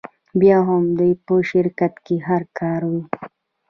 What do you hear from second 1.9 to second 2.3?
کې